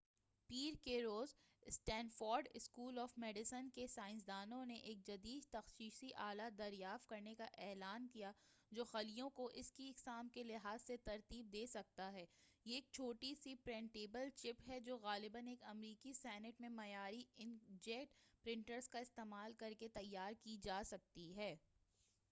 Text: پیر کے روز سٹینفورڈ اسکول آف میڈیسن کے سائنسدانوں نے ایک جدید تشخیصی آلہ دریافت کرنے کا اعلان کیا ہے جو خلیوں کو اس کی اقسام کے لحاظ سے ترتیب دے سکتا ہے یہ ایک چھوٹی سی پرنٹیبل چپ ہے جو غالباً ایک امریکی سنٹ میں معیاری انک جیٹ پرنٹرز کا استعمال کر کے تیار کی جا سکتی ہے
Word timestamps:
پیر 0.49 0.75
کے 0.83 1.01
روز 1.03 1.33
سٹینفورڈ 1.65 2.47
اسکول 2.53 2.97
آف 2.99 3.17
میڈیسن 3.17 3.69
کے 3.69 3.85
سائنسدانوں 3.87 4.65
نے 4.65 4.75
ایک 4.75 5.05
جدید 5.07 5.43
تشخیصی 5.51 6.09
آلہ 6.19 6.49
دریافت 6.57 7.09
کرنے 7.09 7.35
کا 7.35 7.45
اعلان 7.57 8.07
کیا 8.07 8.29
ہے 8.29 8.49
جو 8.71 8.83
خلیوں 8.83 9.29
کو 9.29 9.49
اس 9.53 9.71
کی 9.71 9.89
اقسام 9.89 10.29
کے 10.29 10.43
لحاظ 10.43 10.81
سے 10.81 10.97
ترتیب 10.97 11.51
دے 11.53 11.65
سکتا 11.65 12.11
ہے 12.13 12.25
یہ 12.65 12.75
ایک 12.75 12.87
چھوٹی 12.91 13.33
سی 13.35 13.55
پرنٹیبل 13.55 14.29
چپ 14.35 14.67
ہے 14.67 14.79
جو 14.79 14.97
غالباً 14.97 15.47
ایک 15.47 15.63
امریکی 15.63 16.13
سنٹ 16.13 16.61
میں 16.61 16.69
معیاری 16.69 17.23
انک 17.37 17.69
جیٹ 17.81 18.15
پرنٹرز 18.45 18.89
کا 18.89 18.99
استعمال 18.99 19.53
کر 19.53 19.73
کے 19.79 19.87
تیار 19.87 20.33
کی 20.43 20.57
جا 20.63 20.81
سکتی 20.85 21.35
ہے 21.35 21.55